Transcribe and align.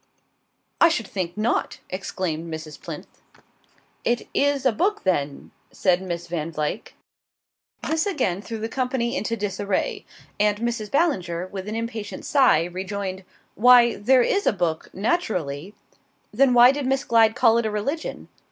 "I 0.81 0.89
should 0.89 1.07
think 1.07 1.37
not!" 1.37 1.77
exclaimed 1.87 2.51
Mrs. 2.51 2.81
Plinth. 2.81 3.21
"It 4.03 4.27
is 4.33 4.65
a 4.65 4.71
book, 4.71 5.03
then?" 5.03 5.51
said 5.69 6.01
Miss 6.01 6.25
Van 6.25 6.51
Vluyck. 6.51 6.95
This 7.87 8.07
again 8.07 8.41
threw 8.41 8.57
the 8.57 8.67
company 8.67 9.15
into 9.15 9.37
disarray, 9.37 10.07
and 10.39 10.57
Mrs. 10.57 10.89
Ballinger, 10.89 11.45
with 11.45 11.67
an 11.69 11.75
impatient 11.75 12.25
sigh, 12.25 12.63
rejoined: 12.63 13.23
"Why 13.53 13.95
there 13.95 14.23
is 14.23 14.47
a 14.47 14.53
book 14.53 14.89
naturally...." 14.91 15.75
"Then 16.33 16.55
why 16.55 16.71
did 16.71 16.87
Miss 16.87 17.03
Glyde 17.03 17.35
call 17.35 17.59
it 17.59 17.65
a 17.67 17.69
religion?" 17.69 18.27